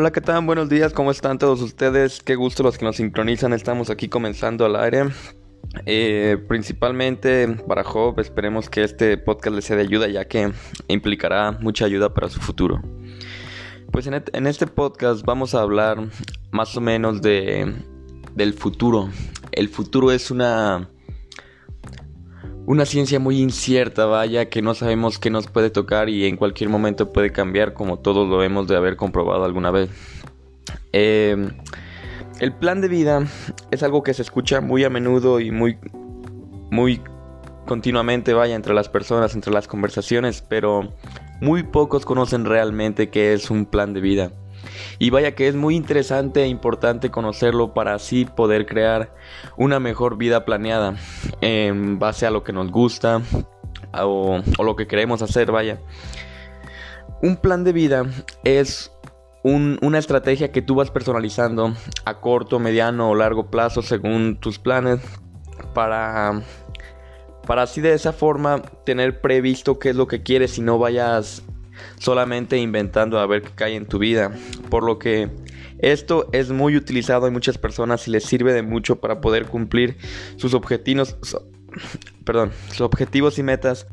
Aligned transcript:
Hola, 0.00 0.12
¿qué 0.12 0.22
tal? 0.22 0.46
Buenos 0.46 0.70
días, 0.70 0.94
¿cómo 0.94 1.10
están 1.10 1.36
todos 1.36 1.60
ustedes? 1.60 2.22
Qué 2.22 2.34
gusto 2.34 2.62
los 2.62 2.78
que 2.78 2.86
nos 2.86 2.96
sincronizan, 2.96 3.52
estamos 3.52 3.90
aquí 3.90 4.08
comenzando 4.08 4.64
al 4.64 4.76
aire. 4.76 5.10
Eh, 5.84 6.38
principalmente 6.48 7.46
para 7.68 7.84
Job, 7.84 8.18
esperemos 8.18 8.70
que 8.70 8.82
este 8.82 9.18
podcast 9.18 9.54
les 9.54 9.66
sea 9.66 9.76
de 9.76 9.82
ayuda 9.82 10.08
ya 10.08 10.24
que 10.24 10.54
implicará 10.88 11.52
mucha 11.52 11.84
ayuda 11.84 12.14
para 12.14 12.30
su 12.30 12.40
futuro. 12.40 12.80
Pues 13.92 14.06
en, 14.06 14.24
en 14.32 14.46
este 14.46 14.66
podcast 14.66 15.22
vamos 15.26 15.54
a 15.54 15.60
hablar 15.60 15.98
más 16.50 16.74
o 16.78 16.80
menos 16.80 17.20
de, 17.20 17.70
del 18.34 18.54
futuro. 18.54 19.10
El 19.52 19.68
futuro 19.68 20.12
es 20.12 20.30
una 20.30 20.88
una 22.70 22.86
ciencia 22.86 23.18
muy 23.18 23.40
incierta, 23.40 24.06
vaya, 24.06 24.48
que 24.48 24.62
no 24.62 24.74
sabemos 24.74 25.18
qué 25.18 25.28
nos 25.28 25.48
puede 25.48 25.70
tocar 25.70 26.08
y 26.08 26.26
en 26.26 26.36
cualquier 26.36 26.70
momento 26.70 27.12
puede 27.12 27.32
cambiar, 27.32 27.74
como 27.74 27.98
todos 27.98 28.28
lo 28.28 28.44
hemos 28.44 28.68
de 28.68 28.76
haber 28.76 28.94
comprobado 28.94 29.44
alguna 29.44 29.72
vez. 29.72 29.90
Eh, 30.92 31.50
el 32.38 32.52
plan 32.52 32.80
de 32.80 32.86
vida 32.86 33.26
es 33.72 33.82
algo 33.82 34.04
que 34.04 34.14
se 34.14 34.22
escucha 34.22 34.60
muy 34.60 34.84
a 34.84 34.88
menudo 34.88 35.40
y 35.40 35.50
muy, 35.50 35.78
muy 36.70 37.00
continuamente, 37.66 38.34
vaya, 38.34 38.54
entre 38.54 38.72
las 38.72 38.88
personas, 38.88 39.34
entre 39.34 39.52
las 39.52 39.66
conversaciones, 39.66 40.40
pero 40.40 40.94
muy 41.40 41.64
pocos 41.64 42.06
conocen 42.06 42.44
realmente 42.44 43.10
qué 43.10 43.32
es 43.32 43.50
un 43.50 43.66
plan 43.66 43.94
de 43.94 44.00
vida. 44.00 44.32
Y 44.98 45.10
vaya 45.10 45.34
que 45.34 45.48
es 45.48 45.54
muy 45.54 45.76
interesante 45.76 46.42
e 46.42 46.48
importante 46.48 47.10
conocerlo 47.10 47.74
para 47.74 47.94
así 47.94 48.24
poder 48.24 48.66
crear 48.66 49.14
una 49.56 49.80
mejor 49.80 50.16
vida 50.16 50.44
planeada 50.44 50.96
en 51.40 51.98
base 51.98 52.26
a 52.26 52.30
lo 52.30 52.44
que 52.44 52.52
nos 52.52 52.70
gusta 52.70 53.22
o, 53.92 54.40
lo 54.62 54.76
que 54.76 54.86
queremos 54.86 55.22
hacer, 55.22 55.50
vaya. 55.50 55.80
Un 57.22 57.36
plan 57.36 57.64
de 57.64 57.72
vida 57.72 58.06
es 58.44 58.92
una 59.42 59.98
estrategia 59.98 60.52
que 60.52 60.62
tú 60.62 60.74
vas 60.74 60.90
personalizando 60.90 61.74
a 62.04 62.20
corto, 62.20 62.58
mediano 62.58 63.10
o 63.10 63.14
largo 63.14 63.50
plazo 63.50 63.80
según 63.80 64.36
tus 64.38 64.58
planes 64.58 65.00
para, 65.74 66.42
para 67.46 67.62
así 67.62 67.80
de 67.80 67.94
esa 67.94 68.12
forma 68.12 68.62
tener 68.84 69.20
previsto 69.22 69.78
qué 69.78 69.90
es 69.90 69.96
lo 69.96 70.06
que 70.06 70.22
quieres 70.22 70.58
y 70.58 70.62
no 70.62 70.78
vayas 70.78 71.42
solamente 71.98 72.56
inventando 72.58 73.18
a 73.18 73.26
ver 73.26 73.42
qué 73.42 73.50
cae 73.54 73.76
en 73.76 73.86
tu 73.86 73.98
vida. 73.98 74.32
Por 74.68 74.84
lo 74.84 74.98
que 74.98 75.28
esto 75.80 76.28
es 76.32 76.50
muy 76.50 76.76
utilizado 76.76 77.26
en 77.26 77.32
muchas 77.32 77.56
personas 77.56 78.06
y 78.06 78.10
les 78.10 78.24
sirve 78.24 78.52
de 78.52 78.62
mucho 78.62 79.00
para 79.00 79.22
poder 79.22 79.46
cumplir 79.46 79.96
sus 80.36 80.52
objetivos, 80.52 81.16
y 83.38 83.42
metas. 83.42 83.86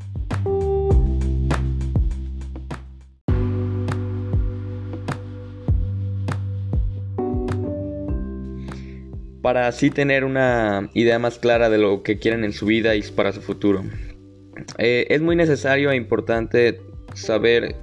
Para 9.41 9.67
así 9.67 9.89
tener 9.89 10.25
una 10.25 10.89
idea 10.93 11.19
más 11.19 11.39
clara 11.39 11.69
de 11.69 11.77
lo 11.77 12.03
que 12.03 12.19
quieren 12.19 12.43
en 12.43 12.51
su 12.51 12.65
vida 12.65 12.95
y 12.95 13.01
para 13.03 13.31
su 13.31 13.41
futuro. 13.41 13.83
Eh, 14.77 15.07
es 15.09 15.21
muy 15.21 15.37
necesario 15.37 15.91
e 15.91 15.95
importante 15.95 16.81
saber 17.17 17.75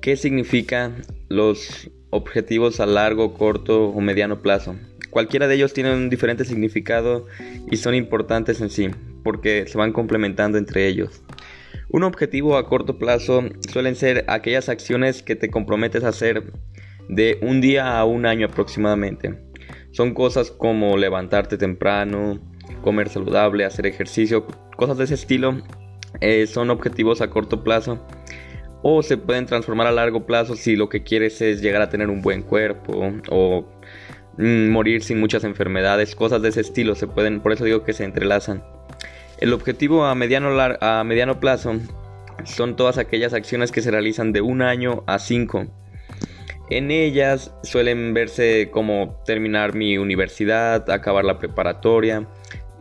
qué 0.00 0.16
significan 0.16 1.02
los 1.28 1.90
objetivos 2.10 2.80
a 2.80 2.86
largo, 2.86 3.34
corto 3.34 3.88
o 3.88 4.00
mediano 4.00 4.42
plazo. 4.42 4.76
Cualquiera 5.10 5.46
de 5.46 5.54
ellos 5.54 5.72
tiene 5.72 5.94
un 5.94 6.10
diferente 6.10 6.44
significado 6.44 7.26
y 7.70 7.76
son 7.76 7.94
importantes 7.94 8.60
en 8.60 8.70
sí, 8.70 8.90
porque 9.22 9.66
se 9.66 9.78
van 9.78 9.92
complementando 9.92 10.58
entre 10.58 10.86
ellos. 10.86 11.22
Un 11.90 12.02
objetivo 12.02 12.56
a 12.56 12.68
corto 12.68 12.98
plazo 12.98 13.44
suelen 13.70 13.94
ser 13.94 14.24
aquellas 14.28 14.68
acciones 14.68 15.22
que 15.22 15.36
te 15.36 15.48
comprometes 15.48 16.04
a 16.04 16.08
hacer 16.08 16.52
de 17.08 17.38
un 17.40 17.60
día 17.60 17.98
a 17.98 18.04
un 18.04 18.26
año 18.26 18.46
aproximadamente. 18.46 19.38
Son 19.92 20.12
cosas 20.12 20.50
como 20.50 20.98
levantarte 20.98 21.56
temprano, 21.56 22.40
comer 22.82 23.08
saludable, 23.08 23.64
hacer 23.64 23.86
ejercicio, 23.86 24.46
cosas 24.76 24.98
de 24.98 25.04
ese 25.04 25.14
estilo 25.14 25.62
eh, 26.20 26.46
son 26.46 26.70
objetivos 26.70 27.20
a 27.20 27.30
corto 27.30 27.62
plazo 27.62 27.98
o 28.82 29.02
se 29.02 29.16
pueden 29.16 29.46
transformar 29.46 29.86
a 29.86 29.92
largo 29.92 30.26
plazo 30.26 30.56
si 30.56 30.76
lo 30.76 30.88
que 30.88 31.02
quieres 31.02 31.40
es 31.40 31.60
llegar 31.60 31.82
a 31.82 31.90
tener 31.90 32.10
un 32.10 32.22
buen 32.22 32.42
cuerpo 32.42 33.12
o 33.30 33.68
mm, 34.36 34.68
morir 34.70 35.02
sin 35.02 35.20
muchas 35.20 35.44
enfermedades, 35.44 36.14
cosas 36.14 36.42
de 36.42 36.50
ese 36.50 36.60
estilo 36.60 36.94
se 36.94 37.06
pueden, 37.06 37.40
por 37.40 37.52
eso 37.52 37.64
digo 37.64 37.84
que 37.84 37.92
se 37.92 38.04
entrelazan. 38.04 38.62
El 39.40 39.52
objetivo 39.52 40.04
a 40.04 40.14
mediano, 40.14 40.50
a 40.80 41.04
mediano 41.04 41.38
plazo 41.38 41.76
son 42.44 42.76
todas 42.76 42.98
aquellas 42.98 43.34
acciones 43.34 43.72
que 43.72 43.82
se 43.82 43.90
realizan 43.90 44.32
de 44.32 44.40
un 44.40 44.62
año 44.62 45.04
a 45.06 45.18
cinco. 45.18 45.66
En 46.70 46.90
ellas 46.90 47.54
suelen 47.62 48.12
verse 48.14 48.70
como 48.70 49.22
terminar 49.24 49.74
mi 49.74 49.96
universidad, 49.96 50.90
acabar 50.90 51.24
la 51.24 51.38
preparatoria, 51.38 52.28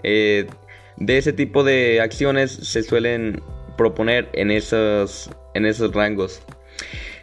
eh, 0.03 0.47
de 0.97 1.17
ese 1.17 1.33
tipo 1.33 1.63
de 1.63 2.01
acciones 2.01 2.51
se 2.51 2.83
suelen 2.83 3.41
proponer 3.77 4.29
en 4.33 4.51
esos, 4.51 5.29
en 5.53 5.65
esos 5.65 5.93
rangos. 5.93 6.41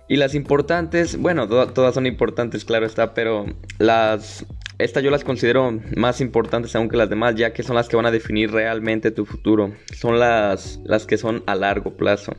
Y 0.09 0.17
las 0.17 0.35
importantes, 0.35 1.17
bueno, 1.17 1.49
todas 1.49 1.95
son 1.95 2.07
importantes, 2.07 2.65
claro 2.65 2.87
está, 2.87 3.15
pero 3.15 3.47
las 3.79 4.47
estas 4.79 5.05
yo 5.05 5.11
las 5.11 5.23
considero 5.23 5.81
más 5.97 6.21
importantes 6.21 6.75
aún 6.75 6.89
que 6.89 6.97
las 6.97 7.09
demás, 7.09 7.37
ya 7.37 7.53
que 7.53 7.63
son 7.63 7.77
las 7.77 7.89
que 7.89 7.97
van 7.97 8.07
a 8.07 8.11
definir 8.11 8.51
realmente 8.51 9.13
tu 9.13 9.25
futuro. 9.25 9.73
Son 9.93 10.19
las, 10.19 10.81
las 10.85 11.07
que 11.07 11.17
son 11.17 11.45
a 11.47 11.55
largo 11.55 11.97
plazo. 11.97 12.35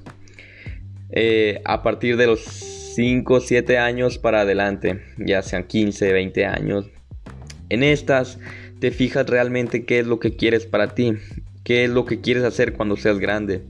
Eh, 1.12 1.62
a 1.64 1.82
partir 1.82 2.18
de 2.18 2.28
los 2.28 2.42
5, 2.42 3.40
7 3.40 3.78
años 3.78 4.18
para 4.18 4.42
adelante, 4.42 5.02
ya 5.18 5.42
sean 5.42 5.64
15, 5.64 6.12
20 6.12 6.46
años. 6.46 6.90
En 7.70 7.84
estas 7.84 8.38
te 8.86 8.92
fijas 8.92 9.28
realmente 9.28 9.84
qué 9.84 9.98
es 9.98 10.06
lo 10.06 10.20
que 10.20 10.36
quieres 10.36 10.68
para 10.68 10.94
ti, 10.94 11.14
qué 11.64 11.86
es 11.86 11.90
lo 11.90 12.06
que 12.06 12.22
quieres 12.22 12.44
hacer 12.44 12.74
cuando 12.74 12.96
seas 12.98 13.18
grande, 13.18 13.64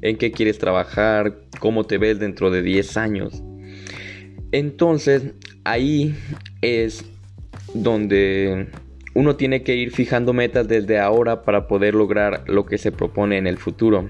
en 0.00 0.16
qué 0.16 0.32
quieres 0.32 0.56
trabajar, 0.56 1.42
cómo 1.58 1.84
te 1.84 1.98
ves 1.98 2.18
dentro 2.18 2.50
de 2.50 2.62
10 2.62 2.96
años. 2.96 3.42
Entonces, 4.50 5.34
ahí 5.64 6.14
es 6.62 7.04
donde 7.74 8.68
uno 9.12 9.36
tiene 9.36 9.62
que 9.62 9.76
ir 9.76 9.90
fijando 9.90 10.32
metas 10.32 10.66
desde 10.68 10.98
ahora 10.98 11.42
para 11.42 11.68
poder 11.68 11.94
lograr 11.94 12.42
lo 12.46 12.64
que 12.64 12.78
se 12.78 12.92
propone 12.92 13.36
en 13.36 13.46
el 13.46 13.58
futuro. 13.58 14.08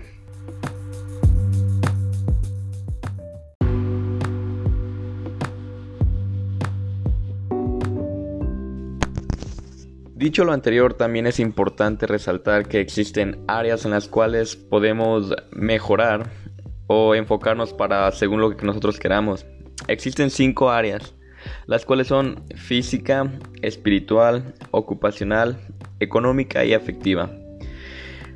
Dicho 10.22 10.44
lo 10.44 10.52
anterior, 10.52 10.94
también 10.94 11.26
es 11.26 11.40
importante 11.40 12.06
resaltar 12.06 12.68
que 12.68 12.78
existen 12.78 13.42
áreas 13.48 13.84
en 13.84 13.90
las 13.90 14.06
cuales 14.06 14.54
podemos 14.54 15.34
mejorar 15.50 16.30
o 16.86 17.16
enfocarnos 17.16 17.72
para 17.72 18.08
según 18.12 18.40
lo 18.40 18.56
que 18.56 18.64
nosotros 18.64 19.00
queramos. 19.00 19.44
Existen 19.88 20.30
cinco 20.30 20.70
áreas, 20.70 21.12
las 21.66 21.84
cuales 21.84 22.06
son 22.06 22.44
física, 22.54 23.32
espiritual, 23.62 24.54
ocupacional, 24.70 25.58
económica 25.98 26.64
y 26.64 26.72
afectiva. 26.72 27.28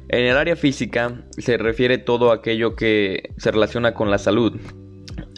En 0.09 0.25
el 0.25 0.37
área 0.37 0.57
física 0.57 1.23
se 1.39 1.57
refiere 1.57 1.99
todo 1.99 2.33
aquello 2.33 2.75
que 2.75 3.31
se 3.37 3.53
relaciona 3.53 3.95
con 3.95 4.11
la 4.11 4.19
salud. 4.19 4.59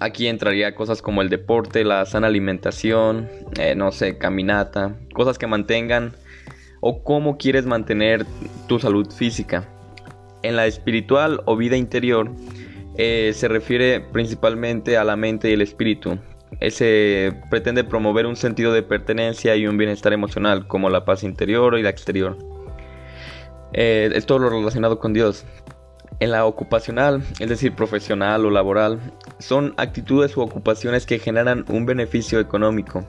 Aquí 0.00 0.28
entraría 0.28 0.74
cosas 0.74 1.02
como 1.02 1.20
el 1.20 1.28
deporte, 1.28 1.84
la 1.84 2.06
sana 2.06 2.28
alimentación, 2.28 3.28
eh, 3.60 3.74
no 3.74 3.92
sé, 3.92 4.16
caminata, 4.16 4.96
cosas 5.12 5.36
que 5.36 5.46
mantengan 5.46 6.14
o 6.80 7.02
cómo 7.02 7.38
quieres 7.38 7.66
mantener 7.66 8.26
tu 8.66 8.78
salud 8.78 9.10
física. 9.10 9.68
En 10.42 10.56
la 10.56 10.66
espiritual 10.66 11.42
o 11.46 11.56
vida 11.56 11.76
interior 11.76 12.30
eh, 12.96 13.32
se 13.34 13.48
refiere 13.48 14.00
principalmente 14.00 14.96
a 14.96 15.04
la 15.04 15.16
mente 15.16 15.50
y 15.50 15.52
el 15.54 15.62
espíritu. 15.62 16.18
Se 16.70 17.32
pretende 17.50 17.84
promover 17.84 18.26
un 18.26 18.36
sentido 18.36 18.72
de 18.72 18.82
pertenencia 18.82 19.54
y 19.54 19.66
un 19.66 19.76
bienestar 19.76 20.12
emocional, 20.12 20.66
como 20.66 20.90
la 20.90 21.04
paz 21.04 21.22
interior 21.22 21.78
y 21.78 21.82
la 21.82 21.90
exterior. 21.90 22.36
Eh, 23.72 24.10
es 24.14 24.26
todo 24.26 24.38
lo 24.38 24.50
relacionado 24.50 24.98
con 24.98 25.12
Dios. 25.12 25.44
En 26.20 26.32
la 26.32 26.46
ocupacional, 26.46 27.22
es 27.38 27.48
decir, 27.48 27.74
profesional 27.74 28.44
o 28.44 28.50
laboral, 28.50 28.98
son 29.38 29.74
actitudes 29.76 30.36
u 30.36 30.40
ocupaciones 30.40 31.06
que 31.06 31.20
generan 31.20 31.64
un 31.68 31.86
beneficio 31.86 32.40
económico. 32.40 33.04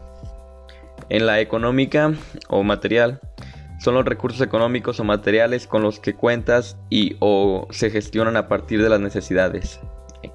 En 1.09 1.25
la 1.25 1.39
económica 1.39 2.13
o 2.49 2.61
material, 2.61 3.19
son 3.79 3.95
los 3.95 4.05
recursos 4.05 4.41
económicos 4.41 4.99
o 4.99 5.03
materiales 5.03 5.65
con 5.65 5.81
los 5.81 5.99
que 5.99 6.13
cuentas 6.13 6.77
y 6.89 7.15
o 7.19 7.67
se 7.71 7.89
gestionan 7.89 8.37
a 8.37 8.47
partir 8.47 8.83
de 8.83 8.89
las 8.89 8.99
necesidades. 8.99 9.79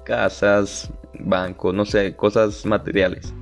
Casas, 0.03 0.91
bancos, 1.19 1.73
no 1.73 1.85
sé, 1.85 2.15
cosas 2.15 2.65
materiales. 2.65 3.33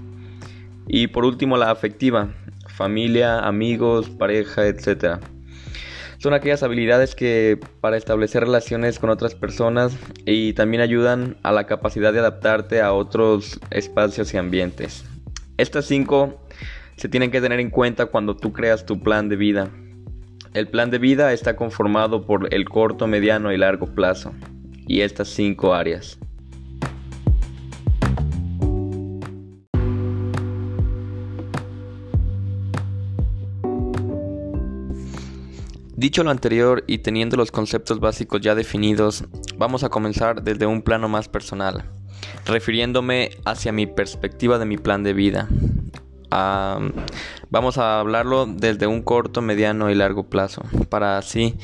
Y 0.88 1.08
por 1.08 1.26
último 1.26 1.58
la 1.58 1.72
afectiva, 1.72 2.34
familia, 2.68 3.40
amigos, 3.40 4.10
pareja, 4.10 4.68
etc. 4.68 5.20
Son 6.18 6.34
aquellas 6.34 6.64
habilidades 6.64 7.16
que 7.16 7.60
para 7.82 7.98
establecer 7.98 8.44
relaciones 8.44 9.00
con 9.00 9.10
otras 9.10 9.36
personas 9.36 9.98
y 10.26 10.54
también 10.54 10.82
ayudan 10.82 11.38
a 11.44 11.52
la 11.52 11.66
capacidad 11.66 12.14
de 12.14 12.20
adaptarte 12.20 12.82
a 12.82 12.94
otros 12.94 13.60
espacios 13.72 14.34
y 14.34 14.38
ambientes. 14.38 15.06
Estas 15.58 15.86
cinco 15.86 16.42
se 16.96 17.10
tienen 17.10 17.32
que 17.32 17.42
tener 17.42 17.60
en 17.60 17.70
cuenta 17.70 18.06
cuando 18.06 18.36
tú 18.36 18.54
creas 18.54 18.86
tu 18.86 19.02
plan 19.02 19.30
de 19.30 19.36
vida. 19.36 19.70
El 20.54 20.68
plan 20.68 20.92
de 20.92 21.00
vida 21.00 21.34
está 21.34 21.56
conformado 21.56 22.28
por 22.28 22.54
el 22.54 22.70
corto, 22.70 23.08
mediano 23.08 23.52
y 23.52 23.58
largo 23.58 23.88
plazo 23.88 24.34
y 24.88 25.02
estas 25.02 25.30
cinco 25.30 25.74
áreas. 25.74 26.20
Dicho 35.96 36.24
lo 36.24 36.30
anterior 36.30 36.84
y 36.86 37.00
teniendo 37.00 37.36
los 37.36 37.50
conceptos 37.50 38.00
básicos 38.00 38.42
ya 38.42 38.54
definidos, 38.54 39.24
vamos 39.58 39.84
a 39.84 39.90
comenzar 39.90 40.44
desde 40.44 40.68
un 40.68 40.84
plano 40.84 41.10
más 41.10 41.30
personal, 41.30 41.86
refiriéndome 42.46 43.32
hacia 43.44 43.72
mi 43.72 43.88
perspectiva 43.88 44.60
de 44.60 44.66
mi 44.66 44.78
plan 44.78 45.02
de 45.02 45.14
vida. 45.14 45.48
Vamos 47.50 47.78
a 47.78 48.00
hablarlo 48.00 48.46
desde 48.46 48.88
un 48.88 49.02
corto, 49.02 49.42
mediano 49.42 49.90
y 49.90 49.96
largo 49.96 50.24
plazo, 50.30 50.64
para 50.90 51.18
así 51.18 51.56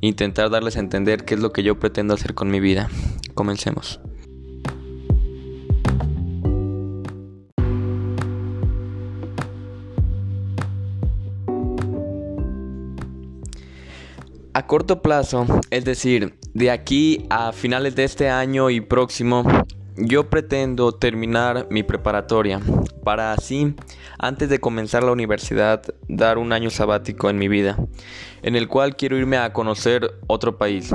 intentar 0.00 0.50
darles 0.50 0.76
a 0.76 0.80
entender 0.80 1.24
qué 1.24 1.34
es 1.34 1.40
lo 1.40 1.52
que 1.52 1.62
yo 1.62 1.78
pretendo 1.78 2.14
hacer 2.14 2.34
con 2.34 2.50
mi 2.50 2.60
vida. 2.60 2.88
Comencemos. 3.34 4.00
A 14.56 14.68
corto 14.68 15.02
plazo, 15.02 15.46
es 15.70 15.84
decir, 15.84 16.38
de 16.52 16.70
aquí 16.70 17.26
a 17.28 17.50
finales 17.50 17.96
de 17.96 18.04
este 18.04 18.30
año 18.30 18.70
y 18.70 18.80
próximo, 18.80 19.42
yo 19.96 20.28
pretendo 20.28 20.92
terminar 20.92 21.68
mi 21.70 21.82
preparatoria 21.82 22.60
para 23.04 23.32
así, 23.32 23.74
antes 24.18 24.48
de 24.48 24.58
comenzar 24.58 25.04
la 25.04 25.12
universidad, 25.12 25.82
dar 26.08 26.38
un 26.38 26.52
año 26.52 26.70
sabático 26.70 27.30
en 27.30 27.38
mi 27.38 27.48
vida, 27.48 27.76
en 28.42 28.56
el 28.56 28.66
cual 28.66 28.96
quiero 28.96 29.16
irme 29.16 29.36
a 29.36 29.52
conocer 29.52 30.14
otro 30.26 30.58
país. 30.58 30.90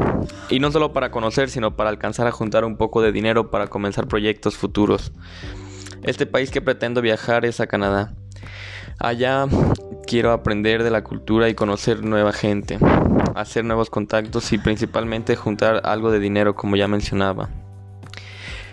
Y 0.50 0.60
no 0.60 0.72
solo 0.72 0.92
para 0.92 1.12
conocer, 1.12 1.50
sino 1.50 1.75
para 1.75 1.90
alcanzar 1.90 2.28
a 2.28 2.31
juntar 2.31 2.66
un 2.66 2.78
poco 2.78 3.01
de 3.01 3.12
dinero 3.12 3.51
para 3.51 3.68
comenzar 3.68 4.07
proyectos 4.07 4.57
futuros. 4.57 5.13
Este 6.04 6.25
país 6.25 6.51
que 6.51 6.62
pretendo 6.62 7.01
viajar 7.01 7.46
es 7.46 7.60
a 7.60 7.68
Canadá. 7.68 8.13
Allá 9.00 9.48
quiero 10.07 10.31
aprender 10.31 10.84
de 10.84 10.92
la 10.92 11.04
cultura 11.04 11.48
y 11.48 11.56
conocer 11.56 12.04
nueva 12.04 12.34
gente, 12.34 12.80
hacer 13.36 13.63
nuevos 13.63 13.90
contactos 13.90 14.51
y 14.51 14.57
principalmente 14.57 15.36
juntar 15.36 15.81
algo 15.86 16.12
de 16.12 16.19
dinero 16.19 16.56
como 16.56 16.75
ya 16.75 16.88
mencionaba. 16.88 17.50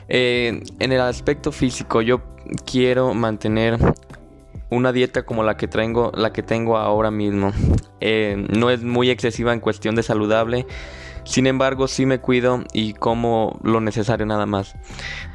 Eh, 0.08 0.62
en 0.78 0.92
el 0.92 1.00
aspecto 1.00 1.52
físico 1.52 2.00
yo 2.00 2.22
quiero 2.64 3.12
mantener 3.14 3.78
una 4.70 4.92
dieta 4.92 5.24
como 5.24 5.42
la 5.42 5.56
que 5.56 5.68
tengo, 5.68 6.12
la 6.14 6.32
que 6.32 6.42
tengo 6.42 6.76
ahora 6.76 7.10
mismo. 7.10 7.52
Eh, 8.00 8.46
no 8.56 8.70
es 8.70 8.82
muy 8.82 9.10
excesiva 9.10 9.52
en 9.52 9.60
cuestión 9.60 9.94
de 9.94 10.02
saludable, 10.02 10.66
sin 11.24 11.46
embargo 11.46 11.88
sí 11.88 12.06
me 12.06 12.20
cuido 12.20 12.64
y 12.72 12.94
como 12.94 13.58
lo 13.62 13.80
necesario 13.80 14.26
nada 14.26 14.46
más. 14.46 14.74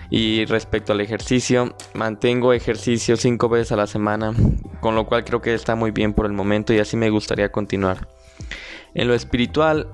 Y 0.09 0.43
respecto 0.45 0.91
al 0.91 0.99
ejercicio, 0.99 1.73
mantengo 1.93 2.51
ejercicio 2.51 3.15
cinco 3.15 3.47
veces 3.47 3.71
a 3.71 3.77
la 3.77 3.87
semana, 3.87 4.33
con 4.81 4.93
lo 4.93 5.05
cual 5.05 5.23
creo 5.23 5.41
que 5.41 5.53
está 5.53 5.75
muy 5.75 5.91
bien 5.91 6.13
por 6.13 6.25
el 6.25 6.33
momento 6.33 6.73
y 6.73 6.79
así 6.79 6.97
me 6.97 7.09
gustaría 7.09 7.49
continuar. 7.49 8.09
En 8.93 9.07
lo 9.07 9.13
espiritual, 9.13 9.87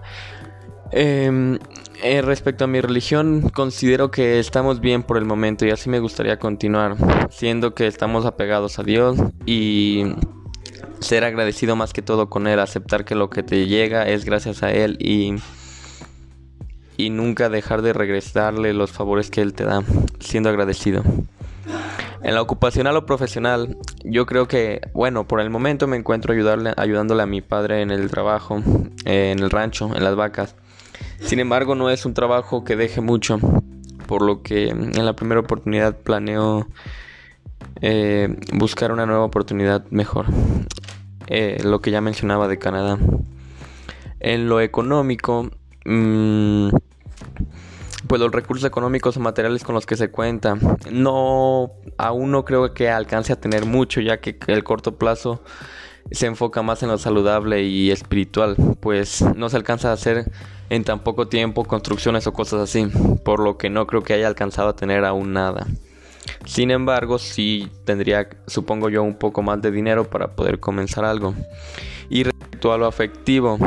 em, 0.91 1.59
eh, 2.04 2.22
respecto 2.22 2.64
a 2.64 2.68
mi 2.68 2.82
religión, 2.82 3.50
considero 3.50 4.12
que 4.12 4.40
estamos 4.40 4.80
bien 4.80 5.04
por 5.04 5.18
el 5.18 5.26
momento 5.26 5.66
y 5.66 5.72
así 5.72 5.90
me 5.90 6.00
gustaría 6.00 6.40
continuar, 6.40 6.96
siendo 7.32 7.74
que 7.74 7.88
estamos 7.88 8.26
apegados 8.26 8.80
a 8.80 8.84
Dios 8.84 9.18
y 9.46 10.04
ser 11.00 11.24
agradecido 11.24 11.76
más 11.76 11.94
que 11.94 12.02
todo 12.02 12.30
con 12.30 12.48
Él, 12.48 12.60
aceptar 12.60 13.06
que 13.06 13.16
lo 13.16 13.30
que 13.30 13.44
te 13.44 13.68
llega 13.68 14.08
es 14.08 14.26
gracias 14.26 14.64
a 14.64 14.72
Él 14.72 14.98
y 15.00 15.36
y 16.98 17.12
nunca 17.12 17.50
dejar 17.50 17.84
de 17.84 17.94
regresarle 17.94 18.74
los 18.74 18.92
favores 18.92 19.30
que 19.30 19.42
Él 19.42 19.54
te 19.54 19.64
da, 19.64 19.84
siendo 20.20 20.50
agradecido. 20.50 21.04
En 22.24 22.34
la 22.34 22.42
ocupacional 22.42 22.98
o 22.98 23.06
profesional, 23.06 23.78
yo 24.04 24.26
creo 24.26 24.48
que, 24.48 24.82
bueno, 24.94 25.28
por 25.28 25.40
el 25.40 25.52
momento 25.52 25.88
me 25.88 25.96
encuentro 25.96 26.34
ayudarle, 26.34 26.74
ayudándole 26.76 27.22
a 27.22 27.28
mi 27.28 27.42
padre 27.42 27.82
en 27.82 27.92
el 27.92 28.10
trabajo, 28.10 28.62
en 29.06 29.40
el 29.40 29.50
rancho, 29.52 29.96
en 29.96 30.04
las 30.04 30.16
vacas. 30.16 30.56
Sin 31.19 31.40
embargo, 31.40 31.75
no 31.75 31.90
es 31.90 32.06
un 32.06 32.14
trabajo 32.14 32.64
que 32.64 32.75
deje 32.75 33.02
mucho, 33.02 33.40
por 34.08 34.22
lo 34.22 34.42
que 34.42 34.69
en 34.69 35.06
la 35.06 35.16
primera 35.16 35.42
oportunidad 35.42 35.98
planeo 35.98 36.68
eh, 37.81 38.36
buscar 38.54 38.92
una 38.92 39.06
nueva 39.06 39.25
oportunidad 39.25 39.86
mejor. 39.90 40.25
Eh, 41.28 41.58
lo 41.64 41.81
que 41.81 41.92
ya 41.92 42.02
mencionaba 42.02 42.48
de 42.48 42.58
Canadá. 42.58 42.98
En 44.19 44.48
lo 44.48 44.62
económico, 44.62 45.50
mmm, 45.86 46.69
pues 48.08 48.22
los 48.22 48.31
recursos 48.31 48.66
económicos 48.66 49.18
o 49.18 49.20
materiales 49.20 49.63
con 49.63 49.75
los 49.75 49.86
que 49.86 49.98
se 49.98 50.10
cuenta. 50.10 50.58
No, 50.90 51.72
aún 51.98 52.31
no 52.31 52.46
creo 52.46 52.74
que 52.74 52.90
alcance 52.90 53.34
a 53.34 53.40
tener 53.40 53.66
mucho, 53.66 54.02
ya 54.02 54.20
que 54.20 54.38
el 54.48 54.63
corto 54.63 54.98
plazo 54.98 55.44
se 56.12 56.25
enfoca 56.25 56.62
más 56.62 56.84
en 56.84 56.90
lo 56.90 56.98
saludable 56.98 57.63
y 57.63 57.92
espiritual, 57.92 58.56
pues 58.80 59.24
no 59.36 59.50
se 59.50 59.58
alcanza 59.58 59.90
a 59.90 59.94
hacer 59.94 60.31
en 60.69 60.84
tan 60.84 61.00
poco 61.00 61.28
tiempo 61.28 61.64
construcciones 61.66 62.28
o 62.28 62.34
cosas 62.34 62.62
así, 62.62 62.88
por 63.24 63.40
lo 63.40 63.58
que 63.58 63.69
no 63.69 63.88
creo 63.88 64.04
que 64.04 64.14
haya 64.14 64.28
alcanzado 64.28 64.69
a 64.69 64.75
tener 64.75 65.06
aún 65.06 65.34
nada. 65.34 65.68
Sin 66.46 66.72
embargo, 66.72 67.19
sí 67.19 67.69
tendría, 67.86 68.30
supongo 68.48 68.90
yo, 68.90 69.04
un 69.04 69.16
poco 69.16 69.42
más 69.42 69.62
de 69.62 69.72
dinero 69.72 70.10
para 70.10 70.36
poder 70.36 70.60
comenzar 70.60 71.06
algo. 71.06 71.34
Y 72.10 72.24
respecto 72.24 72.74
a 72.74 72.78
lo 72.78 72.86
afectivo, 72.86 73.58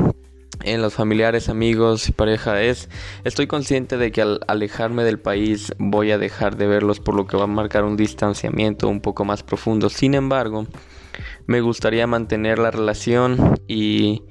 en 0.62 0.82
los 0.82 0.94
familiares, 0.94 1.48
amigos 1.48 2.08
y 2.08 2.12
pareja 2.12 2.62
es 2.62 2.88
estoy 3.24 3.46
consciente 3.46 3.96
de 3.96 4.12
que 4.12 4.22
al 4.22 4.40
alejarme 4.46 5.04
del 5.04 5.18
país 5.18 5.72
voy 5.78 6.10
a 6.10 6.18
dejar 6.18 6.56
de 6.56 6.66
verlos 6.66 7.00
por 7.00 7.14
lo 7.14 7.26
que 7.26 7.36
va 7.36 7.44
a 7.44 7.48
marcar 7.48 7.84
un 7.84 7.96
distanciamiento 7.96 8.88
un 8.88 9.00
poco 9.00 9.24
más 9.24 9.42
profundo. 9.42 9.88
Sin 9.88 10.14
embargo, 10.14 10.66
me 11.46 11.60
gustaría 11.60 12.06
mantener 12.06 12.58
la 12.58 12.70
relación 12.70 13.58
y 13.66 14.22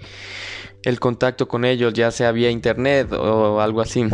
el 0.83 0.99
contacto 0.99 1.47
con 1.47 1.65
ellos, 1.65 1.93
ya 1.93 2.11
sea 2.11 2.31
vía 2.31 2.49
internet 2.49 3.11
o 3.13 3.61
algo 3.61 3.81
así, 3.81 4.07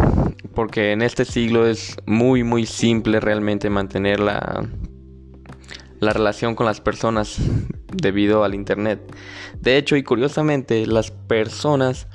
porque 0.53 0.91
en 0.91 1.01
este 1.01 1.25
siglo 1.25 1.67
es 1.67 1.97
muy 2.05 2.43
muy 2.43 2.65
simple 2.65 3.19
realmente 3.19 3.69
mantener 3.69 4.19
la 4.19 4.65
la 5.99 6.13
relación 6.13 6.55
con 6.55 6.65
las 6.65 6.81
personas 6.81 7.37
debido 7.91 8.43
al 8.43 8.55
internet. 8.55 8.99
De 9.59 9.77
hecho 9.77 9.95
y 9.95 10.03
curiosamente 10.03 10.85
las 10.85 11.11
personas 11.11 12.07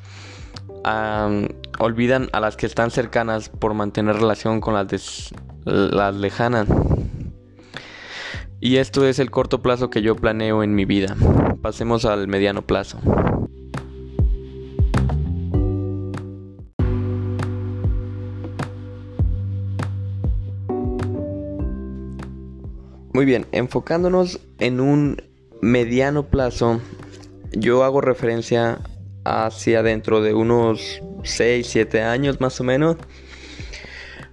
olvidan 1.79 2.29
a 2.33 2.41
las 2.41 2.57
que 2.57 2.67
están 2.67 2.91
cercanas 2.91 3.49
por 3.49 3.75
mantener 3.75 4.17
relación 4.17 4.61
con 4.61 4.75
las, 4.75 5.33
las 5.65 6.15
lejanas. 6.15 6.69
Y 8.61 8.77
esto 8.77 9.07
es 9.07 9.19
el 9.19 9.31
corto 9.31 9.63
plazo 9.63 9.91
que 9.91 10.03
yo 10.03 10.17
planeo 10.17 10.63
en 10.63 10.75
mi 10.75 10.85
vida. 10.85 11.17
Pasemos 11.63 12.05
al 12.05 12.29
mediano 12.29 12.63
plazo. 12.63 12.99
Muy 23.21 23.27
bien, 23.27 23.45
enfocándonos 23.53 24.41
en 24.61 24.81
un 24.81 25.23
mediano 25.61 26.29
plazo, 26.29 26.81
yo 27.53 27.85
hago 27.85 28.01
referencia 28.01 28.79
hacia 29.27 29.83
dentro 29.83 30.23
de 30.23 30.33
unos 30.33 31.03
6, 31.23 31.67
7 31.67 32.01
años 32.01 32.41
más 32.41 32.59
o 32.63 32.65
menos. 32.65 32.97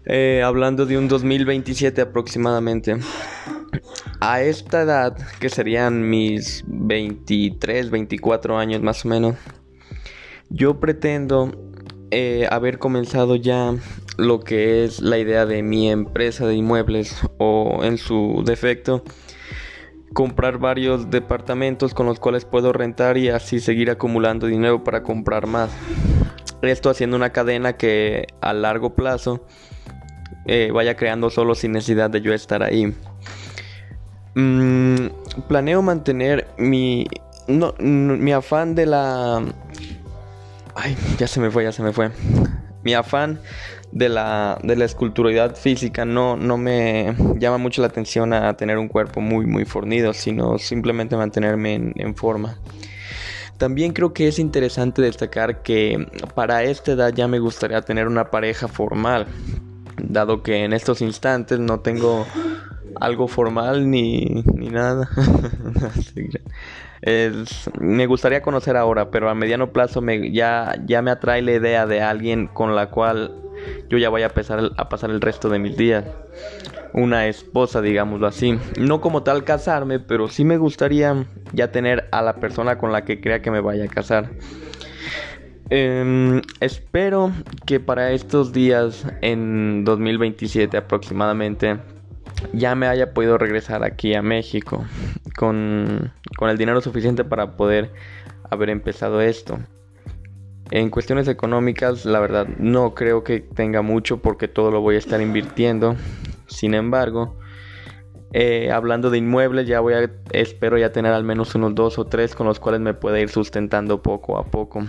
Eh, 0.06 0.41
hablando 0.41 0.86
de 0.86 0.98
un 0.98 1.10
2027 1.10 2.00
aproximadamente. 2.00 2.96
A 4.22 4.41
esta 4.41 4.84
edad, 4.84 5.17
que 5.41 5.50
serían 5.50 6.10
mis 6.10 6.63
23, 6.67 7.89
24 7.89 8.58
años 8.58 8.82
más 8.82 9.03
o 9.03 9.10
menos, 9.10 9.36
yo 10.50 10.79
pretendo 10.79 11.51
eh, 12.10 12.48
haber 12.50 12.79
comenzado 12.79 13.36
ya 13.36 13.75
lo 14.17 14.39
que 14.39 14.83
es 14.83 15.00
la 15.00 15.17
idea 15.19 15.45
de 15.45 15.62
mi 15.63 15.89
empresa 15.89 16.45
de 16.45 16.55
inmuebles 16.55 17.15
o 17.38 17.81
en 17.83 17.97
su 17.97 18.43
defecto 18.45 19.03
comprar 20.13 20.57
varios 20.57 21.12
departamentos 21.12 21.93
con 21.93 22.07
los 22.07 22.19
cuales 22.19 22.43
puedo 22.43 22.74
rentar 22.74 23.17
y 23.17 23.29
así 23.29 23.59
seguir 23.59 23.91
acumulando 23.91 24.47
dinero 24.47 24.83
para 24.83 25.03
comprar 25.03 25.45
más. 25.45 25.69
Esto 26.63 26.89
haciendo 26.89 27.15
una 27.15 27.31
cadena 27.31 27.74
que 27.74 28.25
a 28.41 28.53
largo 28.53 28.95
plazo 28.95 29.45
eh, 30.47 30.71
vaya 30.74 30.95
creando 30.95 31.29
solo 31.29 31.53
sin 31.53 31.74
necesidad 31.74 32.09
de 32.09 32.21
yo 32.21 32.33
estar 32.33 32.63
ahí. 32.63 32.95
Mm, 34.33 35.09
planeo 35.47 35.83
mantener 35.83 36.47
mi, 36.57 37.05
mi 37.47 38.31
afán 38.31 38.74
de 38.74 38.88
la... 38.88 39.43
Ay, 40.74 40.97
ya 41.19 41.27
se 41.27 41.39
me 41.39 41.51
fue, 41.51 41.63
ya 41.63 41.71
se 41.71 41.83
me 41.83 41.93
fue 41.93 42.09
mi 42.88 42.93
afán 42.93 43.39
de 43.91 44.10
la, 44.10 44.60
de 44.63 44.75
la 44.75 44.86
esculturalidad 44.86 45.56
física 45.56 46.06
no, 46.06 46.36
no 46.36 46.58
me 46.58 47.15
llama 47.38 47.58
mucho 47.58 47.82
la 47.82 47.88
atención 47.88 48.34
a 48.34 48.56
tener 48.56 48.77
un 48.77 48.88
cuerpo 48.88 49.22
muy 49.22 49.46
muy 49.46 49.65
fornido, 49.65 50.13
sino 50.13 50.58
simplemente 50.58 51.15
mantenerme 51.15 51.94
en, 51.96 52.15
forma. 52.15 52.58
También 53.58 53.94
creo 53.94 54.13
que 54.13 54.27
es 54.27 54.39
interesante 54.39 55.01
destacar 55.01 55.63
que 55.63 56.08
para 56.36 56.63
esta 56.63 56.91
edad 56.91 57.13
ya 57.13 57.27
me 57.27 57.39
gustaría 57.39 57.82
tener 57.82 58.08
una 58.08 58.29
pareja 58.29 58.67
formal, 58.67 59.27
dado 60.01 60.44
que 60.44 60.63
en 60.63 60.74
estos 60.74 61.01
instantes 61.01 61.60
no 61.60 61.79
tengo 61.79 62.27
algo 63.00 63.27
formal 63.27 63.89
ni, 63.89 64.44
ni 64.53 64.70
nada. 64.70 65.10
me 67.79 68.06
gustaría 68.06 68.41
conocer 68.41 68.75
ahora, 68.77 69.10
pero 69.10 69.29
a 69.29 69.36
mediano 69.36 69.72
plazo 69.72 70.01
me, 70.01 70.32
ya, 70.32 70.75
ya 70.86 71.01
me 71.01 71.12
atrae 71.12 71.41
la 71.41 71.53
idea 71.53 71.86
de 71.88 72.01
alguien 72.01 72.48
con 72.48 72.75
la 72.75 72.89
cual 72.89 73.47
yo 73.89 73.97
ya 73.97 74.09
voy 74.09 74.24
a, 74.24 74.27
empezar 74.27 74.71
a 74.75 74.89
pasar 74.89 75.09
el 75.09 75.21
resto 75.21 75.50
de 75.50 75.59
mis 75.59 75.77
días. 75.77 76.05
Una 76.93 77.27
esposa, 77.27 77.81
digámoslo 77.81 78.27
así. 78.27 78.57
No 78.79 79.01
como 79.01 79.24
tal 79.24 79.43
casarme, 79.43 80.00
pero 80.00 80.27
sí 80.29 80.43
me 80.45 80.57
gustaría 80.57 81.25
ya 81.53 81.71
tener 81.71 82.07
a 82.12 82.21
la 82.21 82.36
persona 82.36 82.77
con 82.77 82.91
la 82.91 83.05
que 83.05 83.21
crea 83.21 83.41
que 83.41 83.51
me 83.51 83.62
vaya 83.62 83.86
a 83.86 83.88
casar. 83.88 84.31
Em, 85.69 86.41
espero 86.62 87.31
que 87.65 87.79
para 87.79 88.12
estos 88.12 88.53
días, 88.53 89.05
en 89.21 89.83
2027 89.83 90.77
aproximadamente, 90.77 91.77
ya 92.53 92.75
me 92.75 92.88
haya 92.88 93.13
podido 93.13 93.38
regresar 93.38 93.83
aquí 93.83 94.13
a 94.13 94.21
México 94.21 94.86
con, 95.36 96.13
con 96.38 96.50
el 96.50 96.57
dinero 96.57 96.79
suficiente 96.81 97.25
para 97.25 97.57
poder 97.57 97.91
haber 98.50 98.69
empezado 98.69 99.21
esto. 99.21 99.59
En 100.69 100.89
cuestiones 100.89 101.27
económicas, 101.27 102.05
la 102.05 102.19
verdad, 102.19 102.47
no 102.57 102.93
creo 102.93 103.24
que 103.24 103.39
tenga 103.39 103.81
mucho 103.81 104.17
porque 104.17 104.47
todo 104.47 104.69
lo 104.69 104.81
voy 104.81 104.95
a 104.95 105.00
estar 105.00 105.21
invirtiendo. 105.21 105.95
Sin 106.47 106.74
embargo, 106.74 107.38
eh, 108.33 108.71
hablando 108.71 109.09
de 109.09 109.19
inmuebles, 109.19 109.67
ya 109.67 109.79
voy 109.79 109.93
a, 109.93 110.12
espero 110.31 110.77
ya 110.77 110.91
tener 110.91 111.13
al 111.13 111.24
menos 111.24 111.55
unos 111.55 111.74
dos 111.74 111.97
o 111.97 112.05
tres 112.05 112.36
con 112.36 112.47
los 112.47 112.59
cuales 112.59 112.81
me 112.81 112.93
pueda 112.93 113.19
ir 113.19 113.29
sustentando 113.29 114.01
poco 114.01 114.38
a 114.38 114.45
poco. 114.45 114.86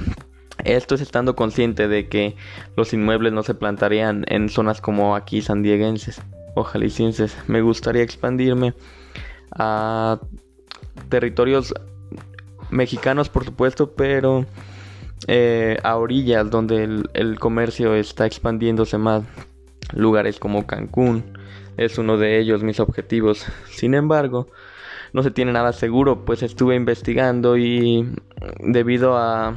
Esto 0.65 0.97
es 0.97 1.01
estando 1.01 1.37
consciente 1.37 1.87
de 1.87 2.09
que 2.09 2.35
los 2.77 2.93
inmuebles 2.93 3.33
no 3.33 3.45
se 3.45 3.55
plantarían 3.55 4.25
en 4.27 4.49
zonas 4.49 4.81
como 4.81 5.15
aquí 5.15 5.41
sandieguenses 5.43 6.21
o 6.57 6.65
jaliscienses. 6.65 7.37
Me 7.47 7.63
gustaría 7.63 8.03
expandirme 8.03 8.75
a 9.53 10.19
territorios 11.09 11.73
mexicanos, 12.71 13.29
por 13.29 13.45
supuesto, 13.45 13.93
pero 13.93 14.45
eh, 15.27 15.79
a 15.83 15.97
orillas 15.97 16.51
donde 16.51 17.03
el, 17.13 17.39
comercio 17.39 17.95
está 17.95 18.27
expandiéndose 18.27 18.99
más. 18.99 19.25
Lugares 19.93 20.39
como 20.39 20.67
Cancún 20.67 21.25
es 21.77 21.99
uno 21.99 22.19
de 22.19 22.39
ellos 22.39 22.63
mis 22.63 22.81
objetivos. 22.81 23.47
Sin 23.71 23.95
embargo, 23.95 24.49
no 25.13 25.23
se 25.23 25.31
tiene 25.31 25.53
nada 25.53 25.73
seguro, 25.73 26.25
pues 26.25 26.43
estuve 26.43 26.77
investigando 26.77 27.57
y 27.57 28.09
debido 28.61 29.17
a 29.17 29.57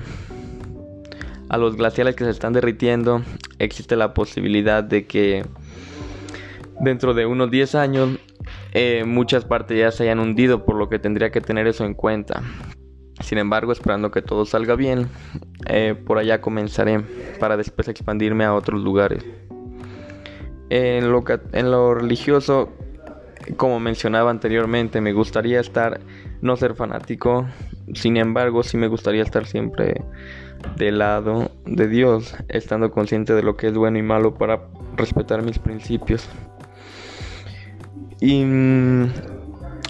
a 1.52 1.58
los 1.58 1.76
glaciales 1.76 2.16
que 2.16 2.24
se 2.24 2.30
están 2.30 2.54
derritiendo, 2.54 3.24
existe 3.60 3.98
la 3.98 4.14
posibilidad 4.14 4.86
de 4.86 5.06
que 5.06 5.44
dentro 6.80 7.14
de 7.14 7.26
unos 7.26 7.52
10 7.52 7.76
años 7.76 8.20
eh, 8.72 9.04
muchas 9.06 9.44
partes 9.44 9.78
ya 9.78 9.92
se 9.92 10.04
hayan 10.04 10.20
hundido, 10.20 10.64
por 10.64 10.78
lo 10.78 10.88
que 10.88 10.98
tendría 10.98 11.30
que 11.30 11.42
tener 11.42 11.68
eso 11.68 11.84
en 11.84 11.94
cuenta. 11.94 12.42
Sin 13.22 13.38
embargo, 13.38 13.72
esperando 13.72 14.12
que 14.12 14.22
todo 14.22 14.46
salga 14.46 14.76
bien, 14.76 15.08
eh, 15.68 15.96
por 16.06 16.18
allá 16.18 16.42
comenzaré 16.42 17.02
para 17.40 17.58
después 17.58 17.88
expandirme 17.88 18.46
a 18.46 18.54
otros 18.54 18.82
lugares. 18.82 19.26
En 20.70 21.12
lo, 21.12 21.24
en 21.52 21.72
lo 21.72 21.94
religioso, 21.94 22.70
como 23.58 23.80
mencionaba 23.80 24.32
anteriormente, 24.32 25.02
me 25.02 25.14
gustaría 25.14 25.60
estar, 25.60 26.00
no 26.42 26.56
ser 26.56 26.76
fanático, 26.76 27.46
sin 27.94 28.18
embargo, 28.18 28.64
sí 28.64 28.78
me 28.78 28.88
gustaría 28.88 29.24
estar 29.24 29.46
siempre 29.46 30.02
del 30.78 31.00
lado 31.00 31.52
de 31.66 31.88
Dios, 31.88 32.36
estando 32.48 32.92
consciente 32.92 33.34
de 33.34 33.44
lo 33.44 33.58
que 33.58 33.68
es 33.68 33.74
bueno 33.74 33.98
y 33.98 34.04
malo 34.04 34.34
para 34.36 34.62
respetar 34.96 35.44
mis 35.44 35.60
principios. 35.60 36.28
Y 38.20 38.44
mm, 38.46 39.10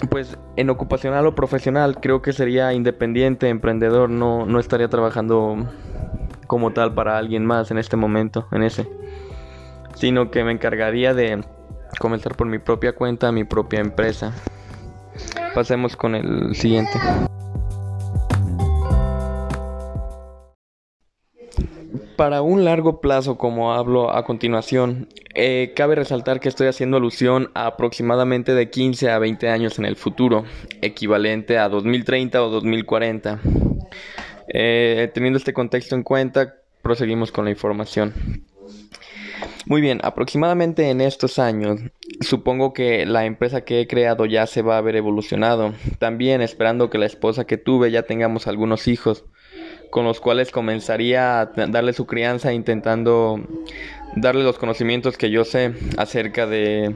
pues 0.09 0.37
en 0.55 0.69
ocupacional 0.69 1.25
o 1.27 1.35
profesional 1.35 1.99
creo 2.01 2.21
que 2.21 2.33
sería 2.33 2.73
independiente, 2.73 3.49
emprendedor, 3.49 4.09
no, 4.09 4.45
no 4.45 4.59
estaría 4.59 4.89
trabajando 4.89 5.67
como 6.47 6.71
tal 6.71 6.93
para 6.93 7.17
alguien 7.17 7.45
más 7.45 7.71
en 7.71 7.77
este 7.77 7.97
momento, 7.97 8.47
en 8.51 8.63
ese. 8.63 8.89
Sino 9.95 10.31
que 10.31 10.43
me 10.43 10.51
encargaría 10.51 11.13
de 11.13 11.43
comenzar 11.99 12.35
por 12.35 12.47
mi 12.47 12.59
propia 12.59 12.93
cuenta, 12.93 13.31
mi 13.31 13.43
propia 13.43 13.79
empresa. 13.79 14.33
Pasemos 15.53 15.95
con 15.95 16.15
el 16.15 16.55
siguiente. 16.55 16.99
Para 22.21 22.43
un 22.43 22.65
largo 22.65 23.01
plazo, 23.01 23.39
como 23.39 23.73
hablo 23.73 24.15
a 24.15 24.25
continuación, 24.25 25.07
eh, 25.33 25.73
cabe 25.75 25.95
resaltar 25.95 26.39
que 26.39 26.49
estoy 26.49 26.67
haciendo 26.67 26.97
alusión 26.97 27.49
a 27.55 27.65
aproximadamente 27.65 28.53
de 28.53 28.69
15 28.69 29.09
a 29.09 29.17
20 29.17 29.49
años 29.49 29.79
en 29.79 29.85
el 29.85 29.95
futuro, 29.95 30.45
equivalente 30.83 31.57
a 31.57 31.67
2030 31.67 32.43
o 32.43 32.49
2040. 32.51 33.39
Eh, 34.49 35.09
teniendo 35.15 35.37
este 35.39 35.51
contexto 35.51 35.95
en 35.95 36.03
cuenta, 36.03 36.57
proseguimos 36.83 37.31
con 37.31 37.45
la 37.45 37.49
información. 37.49 38.13
Muy 39.65 39.81
bien, 39.81 39.99
aproximadamente 40.03 40.91
en 40.91 41.01
estos 41.01 41.39
años, 41.39 41.79
supongo 42.19 42.71
que 42.71 43.07
la 43.07 43.25
empresa 43.25 43.61
que 43.61 43.81
he 43.81 43.87
creado 43.87 44.27
ya 44.27 44.45
se 44.45 44.61
va 44.61 44.75
a 44.75 44.77
haber 44.77 44.95
evolucionado. 44.95 45.73
También 45.97 46.41
esperando 46.41 46.91
que 46.91 46.99
la 46.99 47.07
esposa 47.07 47.45
que 47.45 47.57
tuve 47.57 47.89
ya 47.89 48.03
tengamos 48.03 48.45
algunos 48.45 48.87
hijos 48.87 49.25
con 49.91 50.05
los 50.05 50.19
cuales 50.19 50.51
comenzaría 50.51 51.41
a 51.41 51.45
darle 51.45 51.93
su 51.93 52.07
crianza 52.07 52.53
intentando 52.53 53.39
darle 54.15 54.43
los 54.43 54.57
conocimientos 54.57 55.17
que 55.17 55.29
yo 55.29 55.45
sé 55.45 55.73
acerca 55.97 56.47
de 56.47 56.95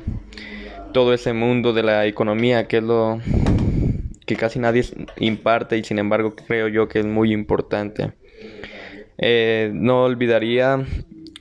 todo 0.94 1.14
ese 1.14 1.34
mundo 1.34 1.74
de 1.74 1.84
la 1.84 2.06
economía 2.08 2.68
que 2.68 2.78
es 2.78 2.84
lo 2.84 3.20
que 4.26 4.38
casi 4.38 4.60
nadie 4.60 4.84
imparte 5.18 5.78
y 5.78 5.84
sin 5.84 6.00
embargo 6.00 6.36
creo 6.36 6.70
yo 6.70 6.88
que 6.88 7.00
es 7.00 7.06
muy 7.06 7.32
importante. 7.32 8.14
Eh, 9.18 9.72
no 9.74 10.04
olvidaría 10.04 10.86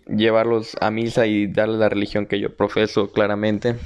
llevarlos 0.08 0.76
a 0.80 0.90
misa 0.90 1.26
y 1.26 1.46
darles 1.46 1.78
la 1.78 1.88
religión 1.88 2.26
que 2.26 2.40
yo 2.40 2.54
profeso 2.54 3.10
claramente. 3.10 3.76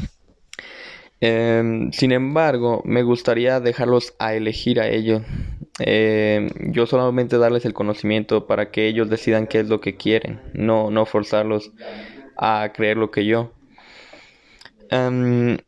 Em, 1.21 1.93
sin 1.93 2.13
embargo, 2.13 2.83
me 2.85 3.03
gustaría 3.03 3.61
dejarlos 3.61 4.15
a 4.19 4.35
elegir 4.35 4.81
a 4.81 4.89
ellos 4.89 5.23
eh, 5.79 6.51
yo 6.73 6.87
solamente 6.87 7.39
darles 7.39 7.65
el 7.65 7.75
conocimiento 7.75 8.47
para 8.47 8.71
que 8.71 8.89
ellos 8.89 9.09
decidan 9.09 9.47
qué 9.47 9.61
es 9.61 9.69
lo 9.69 9.81
que 9.81 9.97
quieren, 9.97 10.41
no, 10.55 10.91
no 10.91 11.07
forzarlos 11.07 11.73
a 12.37 12.73
creer 12.75 12.97
lo 12.97 13.11
que 13.11 13.27
yo. 13.27 13.53
Em, 14.91 15.59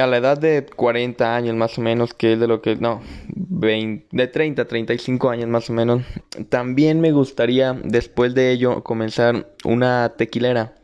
a 0.00 0.06
la 0.06 0.16
edad 0.16 0.38
de 0.38 0.66
40 0.66 1.36
años 1.36 1.54
más 1.54 1.78
o 1.78 1.80
menos, 1.80 2.14
que 2.14 2.32
es 2.32 2.40
de 2.40 2.48
lo 2.48 2.60
que, 2.60 2.76
no, 2.76 3.02
20, 3.28 4.08
de 4.10 4.26
30 4.26 4.62
a 4.62 4.64
35 4.66 5.30
años 5.30 5.48
más 5.48 5.70
o 5.70 5.72
menos, 5.72 6.02
también 6.48 7.00
me 7.00 7.12
gustaría 7.12 7.72
después 7.84 8.34
de 8.34 8.50
ello 8.50 8.82
comenzar 8.82 9.52
una 9.64 10.14
tequilera. 10.16 10.74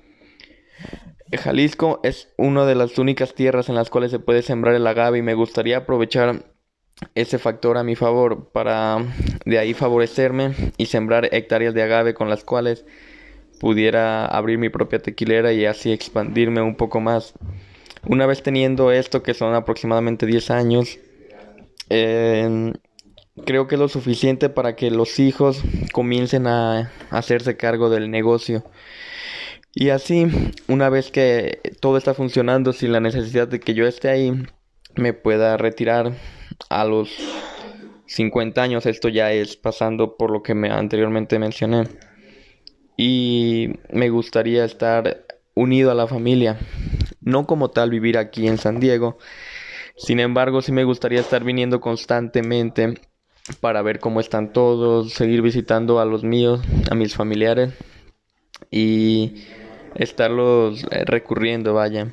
Jalisco 1.33 2.01
es 2.03 2.33
una 2.37 2.65
de 2.67 2.75
las 2.75 2.99
únicas 2.99 3.35
tierras 3.35 3.69
en 3.69 3.77
las 3.77 3.91
cuales 3.91 4.11
se 4.11 4.19
puede 4.19 4.43
sembrar 4.43 4.75
el 4.75 4.87
agave 4.87 5.19
y 5.19 5.23
me 5.23 5.35
gustaría 5.35 5.79
aprovechar 5.79 6.50
ese 7.15 7.39
factor 7.39 7.77
a 7.77 7.85
mi 7.85 7.97
favor 7.97 8.49
para 8.53 8.99
de 9.45 9.59
ahí 9.59 9.75
favorecerme 9.75 10.55
y 10.77 10.87
sembrar 10.87 11.29
hectáreas 11.33 11.75
de 11.75 11.83
agave 11.83 12.15
con 12.15 12.29
las 12.29 12.45
cuales 12.45 12.85
pudiera 13.59 14.27
abrir 14.27 14.59
mi 14.59 14.69
propia 14.69 15.01
tequilera 15.01 15.53
y 15.53 15.67
así 15.67 15.93
expandirme 15.93 16.63
un 16.63 16.77
poco 16.77 17.01
más. 17.01 17.35
Una 18.07 18.27
vez 18.27 18.43
teniendo 18.43 18.91
esto, 18.93 19.23
que 19.23 19.35
son 19.35 19.55
aproximadamente 19.55 20.25
10 20.25 20.51
años, 20.51 20.99
em, 21.91 22.73
creo 23.45 23.69
que 23.69 23.75
es 23.75 23.79
lo 23.79 23.89
suficiente 23.89 24.49
para 24.49 24.77
que 24.77 24.91
los 24.91 25.19
hijos 25.19 25.63
comiencen 25.93 26.47
a 26.47 26.91
hacerse 27.11 27.57
cargo 27.57 27.91
del 27.91 28.11
negocio. 28.11 28.65
Y 29.75 29.91
así, 29.91 30.27
una 30.67 30.89
vez 30.89 31.11
que 31.11 31.61
todo 31.81 31.99
está 31.99 32.15
funcionando 32.15 32.73
sin 32.73 32.93
la 32.93 33.01
necesidad 33.01 33.47
de 33.47 33.61
que 33.61 33.75
yo 33.75 33.87
esté 33.87 34.09
ahí, 34.09 34.33
me 34.97 35.13
pueda 35.13 35.57
retirar 35.57 36.13
a 36.69 36.85
los 36.85 37.11
50 38.07 38.63
años. 38.63 38.87
Esto 38.87 39.09
ya 39.09 39.33
es 39.33 39.57
pasando 39.57 40.17
por 40.17 40.31
lo 40.31 40.43
que 40.43 40.55
me 40.55 40.71
anteriormente 40.71 41.39
mencioné. 41.39 41.89
Y 42.97 43.71
me 43.91 44.11
gustaría 44.11 44.65
estar 44.65 45.25
unido 45.55 45.91
a 45.91 45.95
la 45.95 46.07
familia. 46.07 46.59
No 47.21 47.47
como 47.47 47.71
tal 47.71 47.91
vivir 47.91 48.19
aquí 48.19 48.47
en 48.47 48.59
San 48.59 48.81
Diego. 48.81 49.19
Sin 49.97 50.21
embargo, 50.21 50.63
sí 50.63 50.73
me 50.73 50.85
gustaría 50.85 51.21
estar 51.21 51.45
viniendo 51.45 51.81
constantemente 51.81 52.95
para 53.61 53.83
ver 53.83 53.99
cómo 53.99 54.21
están 54.21 54.53
todos, 54.53 55.13
seguir 55.13 55.43
visitando 55.43 56.01
a 56.01 56.05
los 56.05 56.25
míos, 56.25 56.61
a 56.91 56.95
mis 56.95 57.15
familiares. 57.15 57.73
y 58.71 59.45
estarlos 59.95 60.85
eh, 60.91 61.05
recurriendo, 61.05 61.75
vaya. 61.75 62.13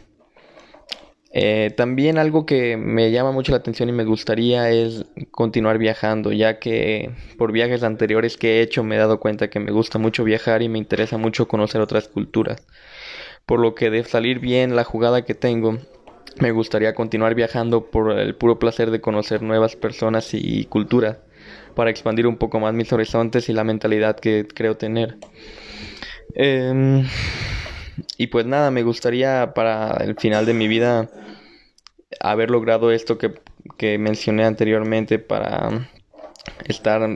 Eh, 1.31 1.73
también 1.75 2.17
algo 2.17 2.45
que 2.45 2.77
me 2.77 3.11
llama 3.11 3.31
mucho 3.31 3.51
la 3.51 3.57
atención 3.57 3.89
y 3.89 3.91
me 3.91 4.05
gustaría 4.05 4.69
es 4.71 5.05
continuar 5.31 5.77
viajando, 5.77 6.31
ya 6.31 6.59
que 6.59 7.11
por 7.37 7.51
viajes 7.51 7.83
anteriores 7.83 8.37
que 8.37 8.57
he 8.57 8.61
hecho 8.61 8.83
me 8.83 8.95
he 8.95 8.99
dado 8.99 9.19
cuenta 9.19 9.49
que 9.49 9.59
me 9.59 9.71
gusta 9.71 9.99
mucho 9.99 10.23
viajar 10.23 10.61
y 10.61 10.69
me 10.69 10.77
interesa 10.77 11.17
mucho 11.17 11.47
conocer 11.47 11.81
otras 11.81 12.07
culturas. 12.07 12.65
Por 13.45 13.59
lo 13.59 13.75
que 13.75 13.89
de 13.89 14.03
salir 14.03 14.39
bien 14.39 14.75
la 14.75 14.83
jugada 14.83 15.23
que 15.25 15.35
tengo, 15.35 15.77
me 16.39 16.51
gustaría 16.51 16.95
continuar 16.95 17.35
viajando 17.35 17.85
por 17.85 18.11
el 18.17 18.35
puro 18.35 18.59
placer 18.59 18.91
de 18.91 19.01
conocer 19.01 19.41
nuevas 19.41 19.75
personas 19.75 20.33
y 20.33 20.65
culturas, 20.65 21.17
para 21.75 21.89
expandir 21.89 22.27
un 22.27 22.37
poco 22.37 22.59
más 22.59 22.73
mis 22.73 22.91
horizontes 22.91 23.49
y 23.49 23.53
la 23.53 23.63
mentalidad 23.63 24.19
que 24.19 24.47
creo 24.47 24.77
tener. 24.77 25.17
Em, 26.33 27.05
y 28.17 28.27
pues 28.27 28.45
nada, 28.45 28.71
me 28.71 28.83
gustaría 28.83 29.53
para 29.53 29.97
el 30.03 30.15
final 30.15 30.45
de 30.45 30.53
mi 30.53 30.67
vida 30.67 31.09
haber 32.19 32.51
logrado 32.51 32.91
esto 32.91 33.17
que, 33.17 33.33
que 33.77 33.97
mencioné 33.97 34.45
anteriormente 34.45 35.19
para 35.19 35.89
estar 36.65 37.07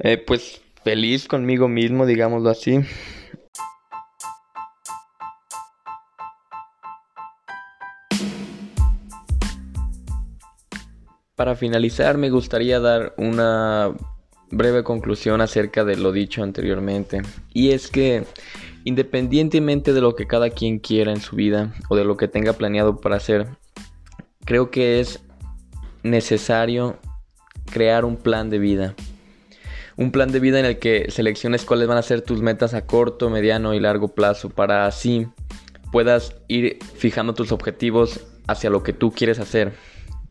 eh, 0.00 0.18
pues 0.18 0.60
feliz 0.84 1.26
conmigo 1.26 1.68
mismo, 1.68 2.06
digámoslo 2.06 2.50
así. 2.50 2.80
Para 11.34 11.54
finalizar, 11.54 12.16
me 12.16 12.30
gustaría 12.30 12.80
dar 12.80 13.12
una 13.18 13.92
breve 14.50 14.82
conclusión 14.84 15.40
acerca 15.42 15.84
de 15.84 15.96
lo 15.96 16.12
dicho 16.12 16.42
anteriormente. 16.42 17.20
Y 17.52 17.72
es 17.72 17.88
que 17.88 18.24
independientemente 18.86 19.92
de 19.92 20.00
lo 20.00 20.14
que 20.14 20.28
cada 20.28 20.48
quien 20.48 20.78
quiera 20.78 21.10
en 21.10 21.20
su 21.20 21.34
vida 21.34 21.74
o 21.88 21.96
de 21.96 22.04
lo 22.04 22.16
que 22.16 22.28
tenga 22.28 22.52
planeado 22.52 23.00
para 23.00 23.16
hacer, 23.16 23.48
creo 24.44 24.70
que 24.70 25.00
es 25.00 25.20
necesario 26.04 26.96
crear 27.70 28.04
un 28.04 28.16
plan 28.16 28.48
de 28.48 28.60
vida. 28.60 28.94
Un 29.96 30.12
plan 30.12 30.30
de 30.30 30.38
vida 30.38 30.60
en 30.60 30.66
el 30.66 30.78
que 30.78 31.10
selecciones 31.10 31.64
cuáles 31.64 31.88
van 31.88 31.98
a 31.98 32.02
ser 32.02 32.22
tus 32.22 32.42
metas 32.42 32.74
a 32.74 32.86
corto, 32.86 33.28
mediano 33.28 33.74
y 33.74 33.80
largo 33.80 34.14
plazo 34.14 34.50
para 34.50 34.86
así 34.86 35.26
puedas 35.90 36.36
ir 36.46 36.78
fijando 36.94 37.34
tus 37.34 37.50
objetivos 37.50 38.20
hacia 38.46 38.70
lo 38.70 38.84
que 38.84 38.92
tú 38.92 39.10
quieres 39.10 39.40
hacer. 39.40 39.72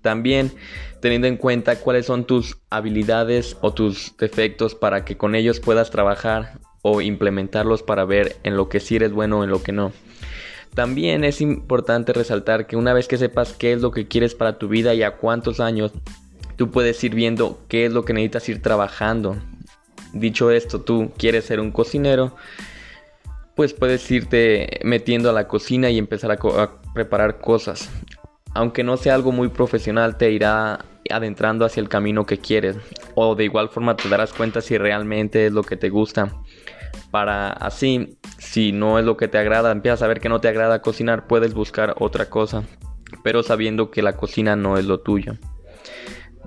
También 0.02 0.54
teniendo 1.02 1.28
en 1.28 1.36
cuenta 1.36 1.76
cuáles 1.82 2.06
son 2.06 2.24
tus 2.24 2.58
habilidades 2.70 3.58
o 3.60 3.74
tus 3.74 4.16
defectos 4.18 4.76
para 4.76 5.04
que 5.04 5.18
con 5.18 5.36
ellos 5.36 5.60
puedas 5.60 5.92
trabajar 5.92 6.62
o 6.88 7.02
implementarlos 7.02 7.82
para 7.82 8.06
ver 8.06 8.36
en 8.44 8.56
lo 8.56 8.70
que 8.70 8.80
sí 8.80 8.98
eres 8.98 9.12
bueno 9.12 9.40
o 9.40 9.44
en 9.44 9.50
lo 9.50 9.64
que 9.64 9.72
no. 9.72 9.92
También 10.76 11.24
es 11.24 11.42
importante 11.42 12.14
resaltar 12.14 12.68
que 12.68 12.76
una 12.76 12.94
vez 12.94 13.08
que 13.08 13.18
sepas 13.18 13.54
qué 13.54 13.74
es 13.74 13.82
lo 13.82 13.90
que 13.90 14.08
quieres 14.08 14.36
para 14.36 14.60
tu 14.60 14.68
vida 14.68 14.94
y 14.94 15.02
a 15.02 15.16
cuántos 15.18 15.60
años, 15.60 15.94
tú 16.58 16.70
puedes 16.70 17.04
ir 17.04 17.16
viendo 17.16 17.60
qué 17.70 17.88
es 17.88 17.92
lo 17.92 18.06
que 18.06 18.14
necesitas 18.14 18.50
ir 18.50 18.62
trabajando. 18.62 19.36
Dicho 20.14 20.52
esto, 20.52 20.80
tú 20.80 21.12
quieres 21.18 21.46
ser 21.46 21.60
un 21.60 21.72
cocinero, 21.72 22.36
pues 23.56 23.74
puedes 23.74 24.12
irte 24.12 24.80
metiendo 24.84 25.32
a 25.32 25.34
la 25.34 25.48
cocina 25.48 25.90
y 25.90 25.98
empezar 25.98 26.30
a, 26.30 26.62
a 26.62 26.82
preparar 26.94 27.40
cosas. 27.40 27.90
Aunque 28.54 28.84
no 28.84 28.98
sea 28.98 29.16
algo 29.16 29.32
muy 29.32 29.48
profesional, 29.48 30.18
te 30.18 30.30
irá 30.30 30.86
adentrando 31.10 31.66
hacia 31.66 31.82
el 31.82 31.90
camino 31.90 32.28
que 32.28 32.38
quieres. 32.38 32.78
O 33.16 33.34
de 33.34 33.46
igual 33.46 33.70
forma 33.70 33.98
te 33.98 34.08
darás 34.08 34.34
cuenta 34.34 34.62
si 34.62 34.78
realmente 34.78 35.48
es 35.48 35.52
lo 35.52 35.64
que 35.64 35.78
te 35.78 35.90
gusta 35.90 36.32
para 37.12 37.50
así, 37.50 38.18
si 38.38 38.72
no 38.72 39.00
es 39.00 39.06
lo 39.06 39.18
que 39.18 39.28
te 39.28 39.38
agrada, 39.38 39.72
empiezas 39.72 40.02
a 40.02 40.08
ver 40.08 40.20
que 40.20 40.30
no 40.30 40.42
te 40.42 40.48
agrada 40.48 40.82
cocinar, 40.82 41.28
puedes 41.28 41.54
buscar 41.54 41.96
otra 42.00 42.30
cosa, 42.30 42.64
pero 43.24 43.44
sabiendo 43.44 43.92
que 43.92 44.02
la 44.02 44.18
cocina 44.18 44.56
no 44.56 44.78
es 44.78 44.86
lo 44.86 45.00
tuyo. 45.00 45.34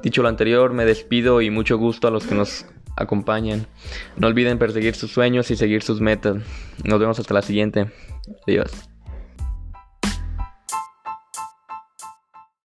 Dicho 0.02 0.22
lo 0.22 0.28
anterior, 0.28 0.72
me 0.72 0.84
despido 0.84 1.42
y 1.42 1.50
mucho 1.50 1.76
gusto 1.76 2.08
a 2.08 2.10
los 2.10 2.26
que 2.26 2.34
nos 2.34 2.66
acompañan. 2.96 3.66
No 4.16 4.26
olviden 4.26 4.58
perseguir 4.58 4.94
sus 4.94 5.10
sueños 5.10 5.50
y 5.50 5.56
seguir 5.56 5.82
sus 5.82 6.00
metas. 6.00 6.36
Nos 6.84 7.00
vemos 7.00 7.18
hasta 7.18 7.34
la 7.34 7.42
siguiente. 7.42 7.90
Adiós. 8.46 8.87